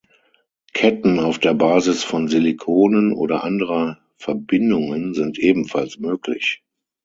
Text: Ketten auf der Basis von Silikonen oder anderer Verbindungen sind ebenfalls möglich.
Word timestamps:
Ketten 0.73 1.19
auf 1.19 1.37
der 1.37 1.53
Basis 1.53 2.03
von 2.03 2.27
Silikonen 2.27 3.13
oder 3.13 3.43
anderer 3.43 3.99
Verbindungen 4.17 5.13
sind 5.13 5.37
ebenfalls 5.37 5.99
möglich. 5.99 6.63